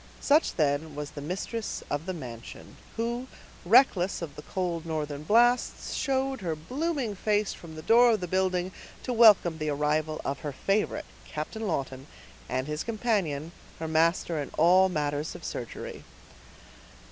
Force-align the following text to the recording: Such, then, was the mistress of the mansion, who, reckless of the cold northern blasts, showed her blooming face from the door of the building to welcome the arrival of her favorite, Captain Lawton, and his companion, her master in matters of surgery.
Such, 0.19 0.55
then, 0.55 0.95
was 0.95 1.11
the 1.11 1.21
mistress 1.21 1.83
of 1.91 2.07
the 2.07 2.13
mansion, 2.15 2.75
who, 2.97 3.27
reckless 3.63 4.23
of 4.23 4.35
the 4.35 4.41
cold 4.41 4.83
northern 4.83 5.21
blasts, 5.21 5.93
showed 5.93 6.41
her 6.41 6.55
blooming 6.55 7.13
face 7.15 7.53
from 7.53 7.75
the 7.75 7.83
door 7.83 8.09
of 8.13 8.19
the 8.19 8.27
building 8.27 8.71
to 9.03 9.13
welcome 9.13 9.59
the 9.59 9.69
arrival 9.69 10.19
of 10.25 10.39
her 10.39 10.53
favorite, 10.53 11.05
Captain 11.27 11.67
Lawton, 11.67 12.07
and 12.49 12.65
his 12.65 12.83
companion, 12.83 13.51
her 13.77 13.87
master 13.87 14.41
in 14.41 14.49
matters 14.91 15.35
of 15.35 15.43
surgery. 15.43 16.03